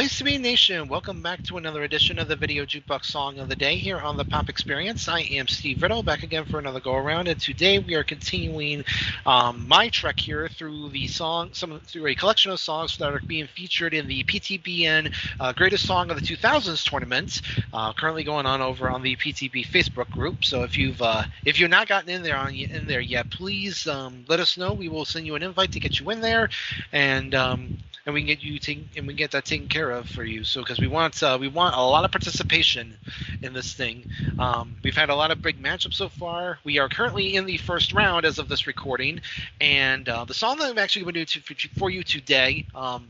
Place 0.00 0.16
to 0.16 0.24
be 0.24 0.38
Nation, 0.38 0.88
welcome 0.88 1.20
back 1.20 1.42
to 1.42 1.58
another 1.58 1.82
edition 1.82 2.18
of 2.18 2.26
the 2.26 2.34
Video 2.34 2.64
Jukebox 2.64 3.04
Song 3.04 3.38
of 3.38 3.50
the 3.50 3.54
Day 3.54 3.76
here 3.76 3.98
on 3.98 4.16
the 4.16 4.24
Pop 4.24 4.48
Experience. 4.48 5.06
I 5.08 5.20
am 5.20 5.46
Steve 5.46 5.82
Riddle, 5.82 6.02
back 6.02 6.22
again 6.22 6.46
for 6.46 6.58
another 6.58 6.80
go 6.80 6.94
around, 6.94 7.28
and 7.28 7.38
today 7.38 7.78
we 7.78 7.94
are 7.94 8.02
continuing 8.02 8.82
um, 9.26 9.68
my 9.68 9.90
trek 9.90 10.18
here 10.18 10.48
through 10.48 10.88
the 10.88 11.06
song, 11.06 11.50
some 11.52 11.80
through 11.80 12.06
a 12.06 12.14
collection 12.14 12.50
of 12.50 12.60
songs 12.60 12.96
that 12.96 13.12
are 13.12 13.20
being 13.26 13.46
featured 13.46 13.92
in 13.92 14.06
the 14.06 14.24
PTBN 14.24 15.14
uh, 15.38 15.52
Greatest 15.52 15.86
Song 15.86 16.10
of 16.10 16.18
the 16.18 16.26
2000s 16.26 16.82
tournament, 16.88 17.42
uh, 17.74 17.92
currently 17.92 18.24
going 18.24 18.46
on 18.46 18.62
over 18.62 18.88
on 18.88 19.02
the 19.02 19.16
PTB 19.16 19.66
Facebook 19.66 20.08
group. 20.12 20.46
So 20.46 20.62
if 20.62 20.78
you've 20.78 21.02
uh, 21.02 21.24
if 21.44 21.60
you've 21.60 21.68
not 21.68 21.88
gotten 21.88 22.08
in 22.08 22.22
there 22.22 22.38
on 22.38 22.54
in 22.54 22.86
there 22.86 23.02
yet, 23.02 23.28
please 23.28 23.86
um, 23.86 24.24
let 24.28 24.40
us 24.40 24.56
know. 24.56 24.72
We 24.72 24.88
will 24.88 25.04
send 25.04 25.26
you 25.26 25.34
an 25.34 25.42
invite 25.42 25.72
to 25.72 25.80
get 25.80 26.00
you 26.00 26.08
in 26.08 26.22
there, 26.22 26.48
and 26.90 27.34
um, 27.34 27.76
and 28.10 28.14
we 28.14 28.22
can 28.22 28.26
get 28.26 28.42
you 28.42 28.58
taken 28.58 28.88
and 28.96 29.06
we 29.06 29.14
get 29.14 29.30
that 29.30 29.44
taken 29.44 29.68
care 29.68 29.90
of 29.90 30.08
for 30.08 30.24
you. 30.24 30.42
So 30.42 30.62
because 30.62 30.80
we 30.80 30.88
want 30.88 31.22
uh, 31.22 31.38
we 31.40 31.48
want 31.48 31.76
a 31.76 31.80
lot 31.80 32.04
of 32.04 32.10
participation 32.10 32.96
in 33.42 33.52
this 33.52 33.72
thing. 33.72 34.10
Um, 34.38 34.76
we've 34.82 34.96
had 34.96 35.10
a 35.10 35.14
lot 35.14 35.30
of 35.30 35.40
big 35.40 35.62
matchups 35.62 35.94
so 35.94 36.08
far. 36.08 36.58
We 36.64 36.78
are 36.78 36.88
currently 36.88 37.36
in 37.36 37.46
the 37.46 37.56
first 37.56 37.92
round 37.92 38.24
as 38.24 38.38
of 38.38 38.48
this 38.48 38.66
recording, 38.66 39.20
and 39.60 40.08
uh, 40.08 40.24
the 40.24 40.34
song 40.34 40.58
that 40.58 40.70
I'm 40.70 40.78
actually 40.78 41.02
going 41.02 41.24
to 41.24 41.24
do 41.24 41.68
for 41.78 41.88
you 41.88 42.02
today. 42.02 42.66
Um, 42.74 43.08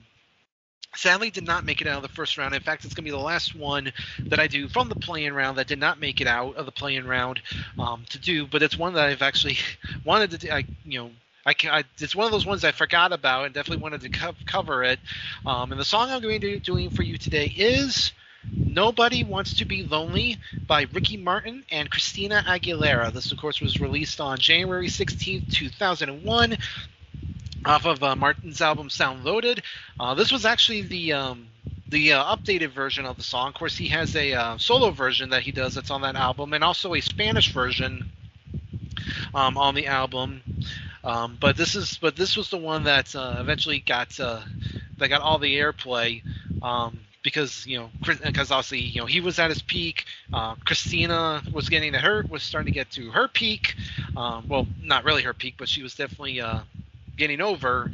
sadly 0.97 1.31
did 1.31 1.47
not 1.47 1.65
make 1.65 1.81
it 1.81 1.87
out 1.87 1.98
of 1.98 2.03
the 2.03 2.15
first 2.15 2.37
round. 2.37 2.53
In 2.53 2.61
fact, 2.61 2.84
it's 2.84 2.95
going 2.95 3.05
to 3.05 3.11
be 3.11 3.17
the 3.17 3.17
last 3.17 3.55
one 3.55 3.93
that 4.25 4.41
I 4.41 4.48
do 4.48 4.69
from 4.69 4.89
the 4.89 4.97
playing 4.97 5.33
round 5.33 5.56
that 5.59 5.69
did 5.69 5.78
not 5.78 6.01
make 6.01 6.21
it 6.21 6.27
out 6.27 6.56
of 6.56 6.67
the 6.67 6.73
playing 6.73 7.06
round 7.06 7.41
um, 7.78 8.05
to 8.11 8.19
do. 8.19 8.45
But 8.45 8.65
it's 8.65 8.77
one 8.77 8.95
that 8.95 9.09
I've 9.09 9.23
actually 9.23 9.56
wanted 10.05 10.41
to. 10.41 10.55
I, 10.55 10.65
you 10.84 10.98
know, 10.98 11.11
I, 11.51 11.53
can, 11.53 11.70
I, 11.73 11.83
it's 11.98 12.15
one 12.15 12.27
of 12.27 12.31
those 12.31 12.47
ones 12.47 12.62
I 12.62 12.70
forgot 12.70 13.12
about 13.12 13.45
and 13.45 13.53
definitely 13.53 13.83
wanted 13.83 14.03
to 14.03 14.09
co- 14.09 14.37
cover 14.47 14.84
it. 14.84 15.01
Um, 15.45 15.73
and 15.73 15.81
the 15.81 15.84
song 15.84 16.09
I'm 16.09 16.23
going 16.23 16.41
to 16.43 16.47
be 16.47 16.59
doing 16.61 16.91
for 16.91 17.03
you 17.03 17.19
today 17.19 17.53
is 17.56 18.12
Nobody 18.53 19.25
Wants 19.25 19.55
to 19.55 19.65
Be 19.65 19.83
Lonely 19.83 20.39
by 20.69 20.87
Ricky 20.93 21.17
Martin 21.17 21.65
and 21.69 21.91
Christina 21.91 22.45
Aguilera. 22.47 23.12
This, 23.12 23.33
of 23.33 23.39
course, 23.39 23.61
was 23.61 23.81
released 23.81 24.21
on 24.21 24.39
January 24.39 24.87
16th, 24.87 25.53
2001, 25.53 26.56
off 27.65 27.84
of 27.84 28.01
uh, 28.05 28.15
Martin's 28.15 28.61
album 28.61 28.89
Sound 28.89 29.25
Loaded. 29.25 29.65
Uh, 29.98 30.15
this 30.15 30.31
was 30.31 30.45
actually 30.47 30.83
the. 30.83 31.12
Um, 31.15 31.48
the 31.89 32.12
uh, 32.12 32.37
updated 32.37 32.71
version 32.71 33.05
of 33.05 33.17
the 33.17 33.23
song. 33.25 33.48
Of 33.48 33.55
course, 33.55 33.77
he 33.77 33.89
has 33.89 34.15
a 34.15 34.33
uh, 34.33 34.59
solo 34.59 34.93
version 34.93 35.31
that 35.31 35.43
he 35.43 35.51
does 35.51 35.75
that's 35.75 35.91
on 35.91 36.03
that 36.03 36.15
album, 36.15 36.53
and 36.53 36.62
also 36.62 36.95
a 36.95 37.01
Spanish 37.01 37.53
version 37.53 38.12
um, 39.34 39.59
on 39.59 39.75
the 39.75 39.89
album. 39.89 40.41
Um, 41.05 41.39
but 41.41 41.56
this 41.56 41.75
is 41.75 41.98
but 41.98 42.17
this 42.17 42.37
was 42.37 42.51
the 42.51 42.59
one 42.59 42.84
that 42.84 43.15
uh, 43.15 43.39
eventually 43.41 43.81
got 43.81 44.19
uh, 44.20 44.41
that 44.98 45.09
got 45.09 45.23
all 45.23 45.39
the 45.39 45.55
airplay 45.56 46.23
um, 46.62 46.98
because 47.23 47.67
you 47.67 47.79
know 47.79 47.91
because 48.03 48.51
obviously 48.51 48.81
you 48.81 49.01
know 49.01 49.06
he 49.06 49.21
was 49.21 49.39
at 49.39 49.51
his 49.51 49.62
peak. 49.62 50.05
Uh, 50.33 50.55
Christina 50.65 51.43
was 51.53 51.69
getting 51.69 51.93
to 51.93 51.98
her 51.98 52.25
was 52.28 52.43
starting 52.43 52.73
to 52.73 52.75
get 52.75 52.91
to 52.93 53.11
her 53.11 53.28
peak. 53.28 53.77
Um, 54.17 54.47
well, 54.48 54.67
not 54.83 55.05
really 55.05 55.22
her 55.22 55.34
peak, 55.34 55.55
but 55.59 55.69
she 55.69 55.83
was 55.83 55.94
definitely 55.94 56.41
uh, 56.41 56.61
getting 57.17 57.41
over. 57.41 57.91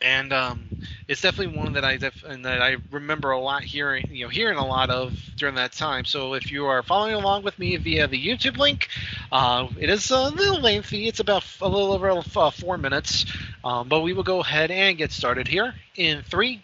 And 0.00 0.32
um, 0.32 0.65
it's 1.08 1.20
definitely 1.20 1.56
one 1.56 1.74
that 1.74 1.84
I 1.84 1.98
def- 1.98 2.24
and 2.24 2.44
that 2.44 2.60
I 2.60 2.76
remember 2.90 3.30
a 3.30 3.38
lot 3.38 3.62
hearing, 3.62 4.08
you 4.10 4.24
know, 4.24 4.28
hearing 4.28 4.58
a 4.58 4.66
lot 4.66 4.90
of 4.90 5.16
during 5.36 5.54
that 5.54 5.72
time. 5.72 6.04
So 6.04 6.34
if 6.34 6.50
you 6.50 6.66
are 6.66 6.82
following 6.82 7.14
along 7.14 7.44
with 7.44 7.58
me 7.58 7.76
via 7.76 8.08
the 8.08 8.20
YouTube 8.20 8.56
link, 8.56 8.88
uh, 9.30 9.68
it 9.78 9.88
is 9.88 10.10
a 10.10 10.28
little 10.30 10.60
lengthy. 10.60 11.06
It's 11.06 11.20
about 11.20 11.44
a 11.60 11.68
little 11.68 11.92
over 11.92 12.10
uh, 12.10 12.50
four 12.50 12.76
minutes, 12.76 13.24
um, 13.64 13.88
but 13.88 14.00
we 14.00 14.12
will 14.14 14.24
go 14.24 14.40
ahead 14.40 14.70
and 14.72 14.98
get 14.98 15.12
started 15.12 15.46
here 15.46 15.74
in 15.94 16.22
three, 16.22 16.62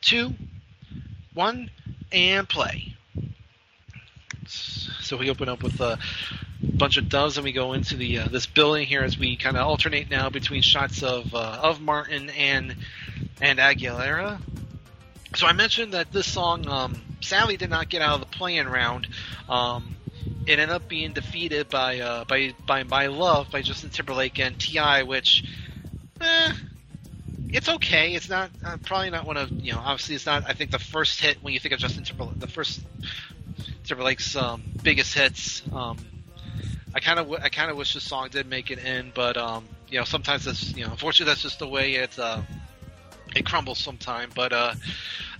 two, 0.00 0.32
one, 1.34 1.70
and 2.12 2.48
play. 2.48 2.96
So 4.46 5.18
we 5.18 5.28
open 5.28 5.50
up 5.50 5.62
with 5.62 5.80
a 5.80 5.98
bunch 6.62 6.96
of 6.96 7.10
doves, 7.10 7.36
and 7.36 7.44
we 7.44 7.52
go 7.52 7.74
into 7.74 7.96
the 7.96 8.20
uh, 8.20 8.28
this 8.28 8.46
building 8.46 8.86
here 8.86 9.02
as 9.02 9.18
we 9.18 9.36
kind 9.36 9.56
of 9.56 9.66
alternate 9.66 10.10
now 10.10 10.30
between 10.30 10.62
shots 10.62 11.02
of 11.02 11.34
uh, 11.34 11.60
of 11.62 11.80
Martin 11.80 12.30
and 12.30 12.74
and 13.40 13.58
Aguilera. 13.58 14.40
So 15.36 15.46
I 15.46 15.52
mentioned 15.52 15.94
that 15.94 16.12
this 16.12 16.26
song 16.26 16.68
um, 16.68 17.00
sadly 17.20 17.56
did 17.56 17.70
not 17.70 17.88
get 17.88 18.02
out 18.02 18.14
of 18.14 18.20
the 18.20 18.38
playing 18.38 18.68
round. 18.68 19.08
Um, 19.48 19.96
it 20.46 20.58
ended 20.58 20.70
up 20.70 20.88
being 20.88 21.12
defeated 21.12 21.68
by 21.68 22.00
uh, 22.00 22.24
by 22.24 22.54
by 22.66 22.84
My 22.84 23.06
Love 23.06 23.50
by 23.50 23.62
Justin 23.62 23.90
Timberlake 23.90 24.38
and 24.38 24.58
T.I., 24.58 25.02
which 25.02 25.44
eh, 26.20 26.52
it's 27.48 27.68
okay. 27.68 28.14
It's 28.14 28.28
not 28.28 28.50
uh, 28.64 28.76
probably 28.84 29.10
not 29.10 29.26
one 29.26 29.36
of 29.36 29.50
you 29.50 29.72
know 29.72 29.78
obviously 29.78 30.14
it's 30.14 30.26
not 30.26 30.44
I 30.46 30.52
think 30.52 30.70
the 30.70 30.78
first 30.78 31.20
hit 31.20 31.42
when 31.42 31.52
you 31.52 31.60
think 31.60 31.74
of 31.74 31.80
Justin 31.80 32.04
Timberlake 32.04 32.38
the 32.38 32.46
first 32.46 32.80
Timberlake's 33.84 34.36
um, 34.36 34.62
biggest 34.82 35.14
hits. 35.14 35.62
Um, 35.72 35.98
I 36.94 37.00
kind 37.00 37.18
of 37.18 37.32
I 37.32 37.48
kind 37.48 37.70
of 37.70 37.76
wish 37.76 37.94
the 37.94 38.00
song 38.00 38.28
did 38.30 38.46
make 38.46 38.70
it 38.70 38.78
in, 38.78 39.12
but 39.14 39.36
um, 39.36 39.64
you 39.88 39.98
know 39.98 40.04
sometimes 40.04 40.44
that's 40.44 40.74
you 40.74 40.84
know 40.84 40.92
unfortunately 40.92 41.30
that's 41.30 41.42
just 41.42 41.58
the 41.58 41.68
way 41.68 41.94
it 41.94 42.18
uh, 42.18 42.42
it 43.34 43.44
crumbles 43.44 43.78
sometime. 43.78 44.30
But 44.34 44.52
uh, 44.52 44.74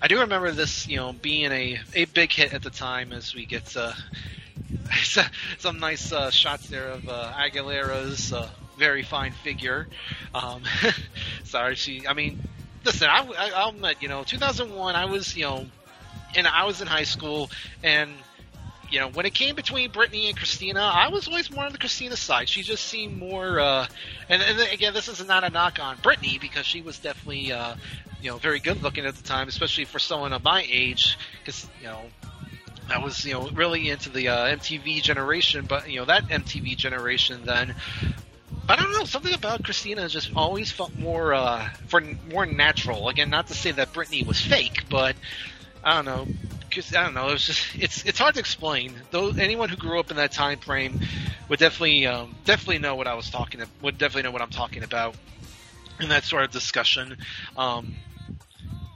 I 0.00 0.09
do 0.09 0.21
remember 0.21 0.50
this 0.53 0.87
you 0.88 0.97
know 0.97 1.12
being 1.12 1.53
a, 1.53 1.81
a 1.94 2.05
big 2.06 2.32
hit 2.32 2.53
at 2.53 2.62
the 2.62 2.71
time 2.71 3.12
as 3.12 3.34
we 3.34 3.47
get 3.47 3.77
uh, 3.77 3.93
some 5.59 5.78
nice 5.78 6.12
uh, 6.12 6.31
shots 6.31 6.69
there 6.69 6.88
of 6.91 7.09
uh, 7.09 7.33
Aguilera's 7.37 8.33
uh, 8.33 8.49
very 8.78 9.03
fine 9.03 9.33
figure. 9.33 9.88
Um, 10.34 10.62
sorry, 11.44 11.75
she. 11.75 12.06
I 12.06 12.15
mean, 12.15 12.43
listen, 12.84 13.09
I, 13.09 13.21
I, 13.21 13.50
I'll 13.54 13.71
admit, 13.71 13.99
you 14.00 14.09
know, 14.09 14.25
2001, 14.25 14.94
I 14.94 15.04
was 15.06 15.37
you 15.37 15.44
know, 15.44 15.66
and 16.34 16.47
I 16.47 16.65
was 16.65 16.81
in 16.81 16.87
high 16.87 17.04
school 17.04 17.50
and 17.83 18.10
you 18.94 19.00
know, 19.00 19.09
when 19.09 19.27
it 19.27 19.34
came 19.34 19.56
between 19.56 19.91
Britney 19.91 20.28
and 20.28 20.37
Christina, 20.37 20.78
I 20.81 21.09
was 21.09 21.27
always 21.27 21.50
more 21.50 21.65
on 21.65 21.72
the 21.72 21.78
Christina 21.78 22.16
side. 22.16 22.49
She 22.49 22.62
just 22.62 22.87
seemed 22.87 23.19
more, 23.19 23.59
uh, 23.59 23.88
and, 24.28 24.41
and 24.41 24.60
again, 24.72 24.94
this 24.94 25.09
is 25.09 25.27
not 25.27 25.43
a 25.43 25.50
knock 25.50 25.81
on 25.81 25.97
Britney 25.97 26.41
because 26.41 26.65
she 26.65 26.81
was 26.81 27.00
definitely, 27.00 27.50
uh, 27.50 27.75
you 28.22 28.31
know, 28.31 28.37
very 28.37 28.60
good 28.60 28.84
looking 28.84 29.04
at 29.04 29.16
the 29.16 29.22
time, 29.25 29.49
especially 29.49 29.84
for 29.84 29.99
someone 29.99 30.33
of 30.33 30.44
my 30.44 30.65
age, 30.71 31.19
because 31.41 31.66
you 31.81 31.88
know, 31.88 32.03
I 32.88 32.99
was, 32.99 33.25
you 33.25 33.34
know, 33.34 33.49
really 33.49 33.91
into 33.91 34.10
the 34.10 34.28
uh, 34.28 34.54
MTV 34.54 35.03
generation, 35.03 35.66
but 35.69 35.91
you 35.91 35.99
know, 35.99 36.04
that 36.04 36.28
MTV 36.28 36.77
generation 36.77 37.43
then. 37.44 37.75
I 38.69 38.77
don't 38.77 38.93
know, 38.93 39.04
something 39.04 39.34
about 39.34 39.65
Christina 39.65 40.09
just 40.09 40.31
always 40.37 40.71
felt 40.71 40.97
more, 40.97 41.34
uh, 41.34 41.69
for 41.88 42.00
more 42.33 42.47
natural. 42.47 43.09
Again, 43.09 43.28
not 43.28 43.49
to 43.49 43.54
say 43.54 43.72
that 43.72 43.93
Britney 43.93 44.25
was 44.25 44.41
fake, 44.41 44.84
but 44.88 45.16
I 45.83 45.97
don't 45.97 46.04
know. 46.04 46.27
Cause, 46.75 46.95
I 46.95 47.05
don't 47.05 47.15
know. 47.15 47.29
It 47.29 47.33
was 47.33 47.47
just 47.47 47.77
it's 47.77 48.05
it's 48.05 48.19
hard 48.19 48.35
to 48.35 48.41
explain. 48.41 48.95
Though 49.11 49.31
anyone 49.31 49.69
who 49.69 49.77
grew 49.77 50.01
up 50.01 50.11
in 50.11 50.17
that 50.17 50.33
time 50.33 50.59
frame 50.59 51.01
would 51.49 51.59
definitely 51.59 52.07
um, 52.07 52.35
definitely 52.45 52.79
know 52.79 52.97
what 52.97 53.07
I 53.07 53.15
was 53.15 53.31
talking. 53.31 53.61
Would 53.83 53.99
definitely 53.99 54.23
know 54.23 54.33
what 54.33 54.43
I'm 54.43 54.51
talking 54.51 54.83
about 54.83 55.15
in 56.01 56.09
that 56.09 56.25
sort 56.25 56.45
of 56.45 56.51
discussion. 56.51 57.17
Um, 57.57 57.95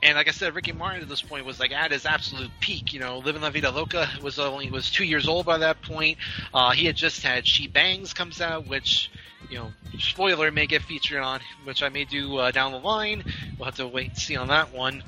and 0.02 0.16
like 0.16 0.28
I 0.28 0.30
said, 0.30 0.54
Ricky 0.54 0.72
Martin 0.72 1.02
at 1.02 1.08
this 1.08 1.22
point 1.22 1.44
was 1.44 1.58
like 1.58 1.72
at 1.72 1.90
his 1.90 2.06
absolute 2.06 2.50
peak. 2.60 2.92
You 2.92 3.00
know, 3.00 3.18
living 3.18 3.42
La 3.42 3.50
Vida 3.50 3.70
Loca 3.70 4.08
was 4.22 4.38
only 4.38 4.70
was 4.70 4.90
two 4.90 5.04
years 5.04 5.26
old 5.26 5.46
by 5.46 5.58
that 5.58 5.82
point. 5.82 6.18
Uh, 6.54 6.70
he 6.70 6.86
had 6.86 6.96
just 6.96 7.22
had 7.22 7.46
She 7.46 7.66
Bangs 7.66 8.14
comes 8.14 8.40
out, 8.40 8.66
which 8.66 9.10
you 9.50 9.58
know, 9.58 9.72
spoiler 9.98 10.50
may 10.50 10.66
get 10.66 10.82
featured 10.82 11.20
on, 11.20 11.40
which 11.64 11.82
I 11.82 11.88
may 11.88 12.04
do 12.04 12.36
uh, 12.36 12.50
down 12.50 12.72
the 12.72 12.78
line. 12.78 13.24
We'll 13.58 13.66
have 13.66 13.76
to 13.76 13.86
wait 13.88 14.08
and 14.10 14.18
see 14.18 14.36
on 14.36 14.48
that 14.48 14.72
one. 14.72 15.02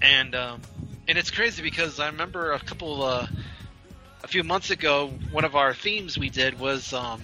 And 0.00 0.34
um, 0.34 0.62
and 1.08 1.18
it's 1.18 1.30
crazy 1.30 1.62
because 1.62 2.00
I 2.00 2.06
remember 2.06 2.52
a 2.52 2.58
couple 2.58 3.02
uh, 3.02 3.26
a 4.22 4.28
few 4.28 4.44
months 4.44 4.70
ago, 4.70 5.10
one 5.30 5.44
of 5.44 5.56
our 5.56 5.74
themes 5.74 6.18
we 6.18 6.30
did 6.30 6.58
was 6.58 6.92
um, 6.92 7.22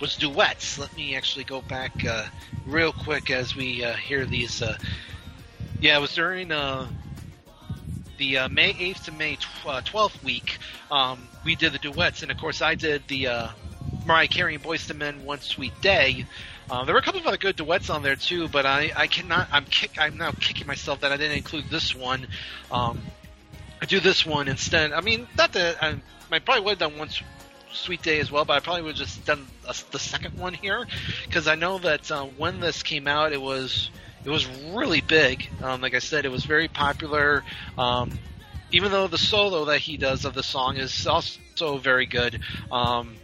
was 0.00 0.16
duets. 0.16 0.78
Let 0.78 0.94
me 0.96 1.16
actually 1.16 1.44
go 1.44 1.60
back 1.60 2.04
uh, 2.04 2.26
real 2.66 2.92
quick 2.92 3.30
as 3.30 3.54
we 3.54 3.84
uh, 3.84 3.92
hear 3.94 4.24
these. 4.24 4.62
Uh, 4.62 4.76
yeah, 5.80 5.98
it 5.98 6.00
was 6.00 6.14
during 6.14 6.50
uh, 6.50 6.88
the 8.16 8.38
uh, 8.38 8.48
May 8.48 8.72
8th 8.72 9.04
to 9.04 9.12
May 9.12 9.36
tw- 9.36 9.84
12th 9.84 10.22
week. 10.24 10.58
Um, 10.90 11.28
we 11.44 11.54
did 11.54 11.72
the 11.72 11.78
duets, 11.78 12.22
and 12.22 12.30
of 12.30 12.38
course, 12.38 12.62
I 12.62 12.74
did 12.74 13.06
the 13.08 13.50
Mariah 14.06 14.28
Carey 14.28 14.54
and 14.54 14.64
Boyz 14.64 14.90
II 14.90 14.96
Men, 14.96 15.24
"One 15.24 15.40
Sweet 15.40 15.78
Day." 15.80 16.26
Um, 16.70 16.84
there 16.84 16.94
were 16.94 17.00
a 17.00 17.02
couple 17.02 17.20
of 17.20 17.26
other 17.26 17.38
good 17.38 17.56
duets 17.56 17.88
on 17.88 18.02
there 18.02 18.16
too, 18.16 18.48
but 18.48 18.66
I, 18.66 18.92
I 18.94 19.06
cannot. 19.06 19.48
I'm 19.50 19.64
kick. 19.64 19.92
I'm 19.98 20.18
now 20.18 20.32
kicking 20.32 20.66
myself 20.66 21.00
that 21.00 21.12
I 21.12 21.16
didn't 21.16 21.36
include 21.36 21.70
this 21.70 21.94
one. 21.94 22.26
Um, 22.70 23.00
I 23.80 23.86
do 23.86 24.00
this 24.00 24.26
one 24.26 24.48
instead. 24.48 24.92
I 24.92 25.00
mean, 25.00 25.26
not 25.36 25.52
that 25.52 25.82
I, 25.82 25.96
I 26.30 26.38
probably 26.40 26.64
would 26.64 26.80
have 26.80 26.90
done 26.90 26.98
one 26.98 27.08
Sweet 27.72 28.02
Day 28.02 28.20
as 28.20 28.30
well, 28.30 28.44
but 28.44 28.56
I 28.56 28.60
probably 28.60 28.82
would 28.82 28.98
have 28.98 29.06
just 29.06 29.24
done 29.24 29.46
a, 29.66 29.74
the 29.92 29.98
second 29.98 30.38
one 30.38 30.52
here 30.54 30.86
because 31.26 31.48
I 31.48 31.54
know 31.54 31.78
that 31.78 32.10
uh, 32.10 32.24
when 32.24 32.60
this 32.60 32.82
came 32.82 33.06
out, 33.08 33.32
it 33.32 33.40
was 33.40 33.90
it 34.24 34.30
was 34.30 34.46
really 34.72 35.00
big. 35.00 35.48
Um, 35.62 35.80
like 35.80 35.94
I 35.94 36.00
said, 36.00 36.24
it 36.24 36.30
was 36.30 36.44
very 36.44 36.68
popular. 36.68 37.44
Um, 37.76 38.18
even 38.70 38.92
though 38.92 39.06
the 39.06 39.18
solo 39.18 39.66
that 39.66 39.78
he 39.78 39.96
does 39.96 40.26
of 40.26 40.34
the 40.34 40.42
song 40.42 40.76
is 40.76 41.06
also 41.06 41.78
very 41.78 42.04
good. 42.04 42.40
Um, 42.70 43.16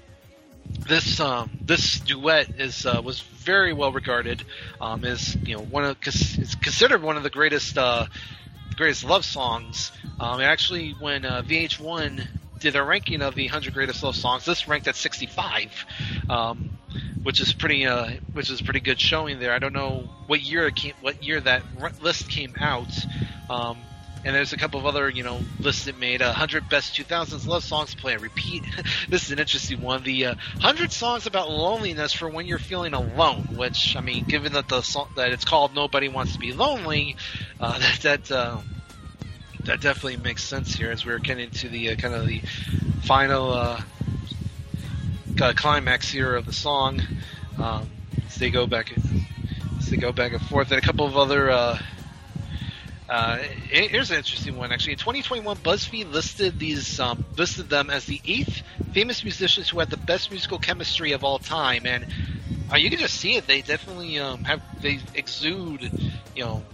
this 0.89 1.21
um, 1.21 1.51
this 1.63 2.01
duet 2.01 2.61
is 2.61 2.87
uh, 2.87 3.01
was 3.05 3.21
very 3.21 3.73
well 3.73 3.93
regarded. 3.93 4.43
Um, 4.81 5.05
is 5.05 5.37
you 5.37 5.57
know 5.57 5.63
one 5.63 5.85
of 5.85 5.97
is 6.07 6.55
considered 6.57 7.03
one 7.03 7.17
of 7.17 7.23
the 7.23 7.31
greatest 7.31 7.79
uh, 7.79 8.07
greatest 8.77 9.05
love 9.05 9.25
songs. 9.25 9.93
Um, 10.21 10.41
actually, 10.41 10.95
when 10.99 11.25
uh, 11.25 11.43
VH1 11.43 12.27
did 12.59 12.77
a 12.77 12.83
ranking 12.83 13.23
of 13.23 13.35
the 13.35 13.45
100 13.45 13.75
greatest 13.75 14.03
love 14.03 14.17
songs, 14.17 14.45
this 14.45 14.67
ranked 14.69 14.89
at 14.89 14.97
65, 14.97 15.85
um, 16.31 16.79
which 17.23 17.41
is 17.41 17.53
pretty 17.53 17.87
uh, 17.87 18.11
which 18.33 18.51
is 18.51 18.61
pretty 18.61 18.81
good 18.81 19.01
showing 19.01 19.39
there. 19.39 19.53
I 19.53 19.59
don't 19.59 19.73
know 19.73 20.09
what 20.27 20.41
year 20.41 20.67
it 20.67 20.77
came, 20.77 20.95
what 21.01 21.23
year 21.23 21.41
that 21.41 21.63
list 22.03 22.29
came 22.29 22.55
out. 22.59 22.93
Um, 23.49 23.79
and 24.25 24.35
there's 24.35 24.55
a 24.55 24.57
couple 24.57 24.81
of 24.81 24.87
other, 24.87 25.09
you 25.09 25.23
know, 25.23 25.41
lists 25.61 25.85
that 25.85 25.99
made. 25.99 26.23
Uh, 26.23 26.29
100 26.29 26.69
best 26.69 26.95
2000s 26.95 27.47
love 27.47 27.63
songs 27.63 27.95
play 27.95 28.15
and 28.15 28.23
repeat. 28.23 28.65
this 29.09 29.25
is 29.25 29.33
an 29.33 29.39
interesting 29.39 29.83
one. 29.83 30.03
The 30.03 30.27
uh, 30.27 30.35
100 30.55 30.93
songs 30.93 31.27
about 31.27 31.51
loneliness 31.51 32.13
for 32.13 32.29
when 32.29 32.47
you're 32.47 32.59
feeling 32.59 32.95
alone. 32.95 33.57
Which, 33.57 33.97
I 33.97 34.01
mean, 34.01 34.27
given 34.27 34.55
that 34.55 34.69
the 34.69 34.81
song, 34.81 35.11
that 35.17 35.33
it's 35.33 35.45
called 35.45 35.75
"Nobody 35.75 36.09
Wants 36.09 36.33
to 36.33 36.39
Be 36.39 36.53
Lonely," 36.53 37.17
uh, 37.61 37.79
that 38.01 38.01
that 38.01 38.31
uh, 38.33 38.61
that 39.65 39.81
definitely 39.81 40.17
makes 40.17 40.43
sense 40.43 40.75
here 40.75 40.91
as 40.91 41.05
we're 41.05 41.19
getting 41.19 41.51
to 41.51 41.69
the 41.69 41.91
uh, 41.91 41.97
kind 41.97 42.15
of 42.15 42.27
the 42.27 42.41
final 43.03 43.53
uh, 43.53 43.83
climax 45.37 46.11
here 46.11 46.35
of 46.35 46.47
the 46.47 46.53
song. 46.53 47.03
Um, 47.59 47.91
they 48.39 48.51
go 48.51 48.67
back, 48.67 48.93
as 49.79 49.91
they 49.91 49.97
go 49.97 50.13
back 50.13 50.33
and 50.33 50.43
forth, 50.43 50.71
and 50.73 50.83
a 50.83 50.85
couple 50.85 51.07
of 51.07 51.17
other 51.17 51.79
uh, 53.15 53.37
here's 53.71 54.11
an 54.11 54.17
interesting 54.17 54.57
one, 54.57 54.73
actually. 54.73 54.95
In 54.95 54.99
2021, 54.99 55.59
BuzzFeed 55.59 56.11
listed 56.11 56.59
these 56.59 56.99
um, 56.99 57.25
listed 57.37 57.71
them 57.71 57.89
as 57.89 58.07
the 58.07 58.21
eighth 58.27 58.63
famous 58.93 59.23
musicians 59.23 59.69
who 59.69 59.79
had 59.79 59.89
the 59.89 59.97
best 59.97 60.33
musical 60.33 60.59
chemistry 60.59 61.13
of 61.13 61.23
all 61.23 61.39
time, 61.39 61.87
and 61.87 62.07
uh, 62.73 62.77
you 62.77 62.91
can 62.91 62.99
just 62.99 63.15
see 63.15 63.37
it. 63.37 63.47
They 63.47 63.63
definitely 63.63 64.19
um, 64.19 64.43
have 64.43 64.61
they 64.83 64.99
exude, 65.15 65.83
you 66.35 66.45
know, 66.45 66.65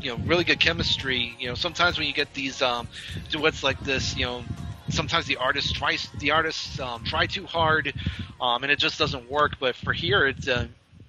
you 0.00 0.10
know, 0.10 0.18
really 0.24 0.44
good 0.44 0.60
chemistry. 0.60 1.34
You 1.40 1.48
know, 1.48 1.54
sometimes 1.56 1.98
when 1.98 2.06
you 2.06 2.14
get 2.14 2.32
these 2.32 2.62
um, 2.62 2.86
duets 3.30 3.64
like 3.64 3.80
this, 3.80 4.16
you 4.16 4.26
know, 4.26 4.44
sometimes 4.90 5.26
the 5.26 5.38
artist 5.38 5.74
tries 5.74 6.08
the 6.20 6.30
artists 6.30 6.78
um, 6.78 7.02
try 7.02 7.26
too 7.26 7.46
hard, 7.46 7.92
um, 8.40 8.62
and 8.62 8.70
it 8.70 8.78
just 8.78 9.00
doesn't 9.00 9.28
work. 9.28 9.58
But 9.58 9.74
for 9.74 9.92
here, 9.92 10.28
it's 10.28 10.46
uh, 10.46 10.68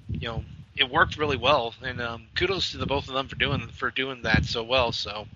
you 0.09 0.27
know 0.27 0.43
it 0.75 0.89
worked 0.89 1.17
really 1.17 1.37
well, 1.37 1.73
and 1.81 2.01
um, 2.01 2.27
kudos 2.35 2.71
to 2.71 2.77
the 2.77 2.85
both 2.85 3.07
of 3.07 3.13
them 3.13 3.27
for 3.27 3.35
doing 3.35 3.67
for 3.69 3.91
doing 3.91 4.23
that 4.23 4.45
so 4.45 4.63
well. 4.63 4.91
So 4.91 5.27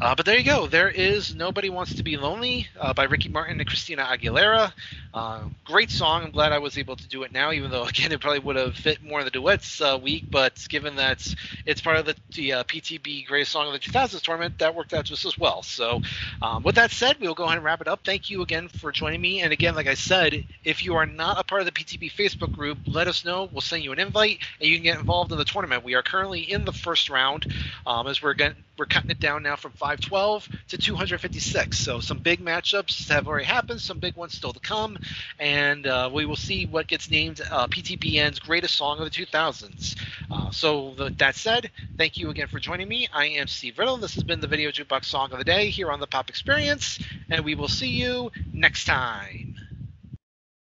uh, 0.00 0.14
but 0.14 0.24
there 0.24 0.38
you 0.38 0.44
go. 0.44 0.66
There 0.66 0.88
is 0.88 1.34
Nobody 1.34 1.68
Wants 1.68 1.94
to 1.94 2.02
Be 2.02 2.16
Lonely 2.16 2.68
uh, 2.78 2.94
by 2.94 3.04
Ricky 3.04 3.28
Martin 3.28 3.60
and 3.60 3.68
Christina 3.68 4.04
Aguilera. 4.04 4.72
Uh, 5.12 5.40
great 5.64 5.90
song. 5.90 6.22
I'm 6.22 6.30
glad 6.30 6.52
I 6.52 6.58
was 6.58 6.78
able 6.78 6.94
to 6.94 7.08
do 7.08 7.24
it 7.24 7.32
now, 7.32 7.50
even 7.50 7.70
though, 7.70 7.84
again, 7.88 8.12
it 8.12 8.20
probably 8.20 8.38
would 8.40 8.56
have 8.56 8.76
fit 8.76 9.02
more 9.02 9.18
in 9.18 9.24
the 9.24 9.30
duets 9.30 9.80
uh, 9.80 9.98
week. 10.00 10.24
But 10.30 10.64
given 10.68 10.96
that 10.96 11.34
it's 11.66 11.80
part 11.80 11.96
of 11.96 12.06
the, 12.06 12.16
the 12.34 12.52
uh, 12.52 12.64
PTB 12.64 13.26
Greatest 13.26 13.52
Song 13.52 13.66
of 13.66 13.72
the 13.72 13.78
2000s 13.78 14.22
tournament, 14.22 14.58
that 14.58 14.74
worked 14.74 14.92
out 14.92 15.04
just 15.04 15.24
as 15.24 15.36
well. 15.36 15.62
So, 15.62 16.00
um, 16.42 16.62
with 16.62 16.76
that 16.76 16.90
said, 16.90 17.16
we'll 17.20 17.34
go 17.34 17.44
ahead 17.44 17.56
and 17.56 17.64
wrap 17.64 17.80
it 17.80 17.88
up. 17.88 18.00
Thank 18.04 18.30
you 18.30 18.42
again 18.42 18.68
for 18.68 18.92
joining 18.92 19.20
me. 19.20 19.42
And 19.42 19.52
again, 19.52 19.74
like 19.74 19.88
I 19.88 19.94
said, 19.94 20.46
if 20.64 20.84
you 20.84 20.94
are 20.94 21.06
not 21.06 21.40
a 21.40 21.44
part 21.44 21.60
of 21.60 21.66
the 21.66 21.72
PTB 21.72 22.12
Facebook 22.12 22.52
group, 22.52 22.78
let 22.86 23.08
us 23.08 23.24
know. 23.24 23.48
We'll 23.50 23.60
send 23.60 23.82
you 23.82 23.92
an 23.92 23.98
invite 23.98 24.38
and 24.60 24.68
you 24.68 24.76
can 24.76 24.84
get 24.84 24.98
involved 24.98 25.32
in 25.32 25.38
the 25.38 25.44
tournament. 25.44 25.84
We 25.84 25.94
are 25.94 26.02
currently 26.02 26.40
in 26.40 26.64
the 26.64 26.72
first 26.72 27.10
round 27.10 27.52
um, 27.86 28.06
as 28.06 28.22
we're 28.22 28.34
getting 28.34 28.62
we're 28.80 28.86
cutting 28.86 29.10
it 29.10 29.20
down 29.20 29.42
now 29.42 29.56
from 29.56 29.72
512 29.72 30.48
to 30.68 30.78
256. 30.78 31.78
So 31.78 32.00
some 32.00 32.16
big 32.16 32.42
matchups 32.42 33.10
have 33.10 33.28
already 33.28 33.44
happened, 33.44 33.78
some 33.82 33.98
big 33.98 34.16
ones 34.16 34.32
still 34.32 34.54
to 34.54 34.58
come, 34.58 34.96
and 35.38 35.86
uh, 35.86 36.10
we 36.12 36.26
will 36.26 36.36
see 36.36 36.66
what 36.66 36.86
gets 36.86 37.10
named 37.10 37.40
uh, 37.50 37.66
PTBN's 37.66 38.38
greatest 38.38 38.76
song 38.76 38.98
of 38.98 39.04
the 39.04 39.10
2000s. 39.10 39.96
Uh, 40.30 40.50
so 40.50 40.94
that 40.96 41.34
said, 41.34 41.70
thank 41.98 42.18
you 42.18 42.30
again 42.30 42.48
for 42.48 42.58
joining 42.58 42.88
me. 42.88 43.08
I 43.12 43.26
am 43.26 43.46
Steve 43.46 43.78
Riddle. 43.78 43.96
This 43.96 44.14
has 44.14 44.22
been 44.24 44.40
the 44.40 44.46
Video 44.46 44.70
Jukebox 44.70 45.06
Song 45.06 45.32
of 45.32 45.38
the 45.38 45.44
Day 45.44 45.70
here 45.70 45.90
on 45.90 46.00
the 46.00 46.06
Pop 46.06 46.28
Experience, 46.28 46.98
and 47.30 47.44
we 47.44 47.54
will 47.54 47.68
see 47.68 47.88
you 47.88 48.30
next 48.52 48.84
time. 48.84 49.49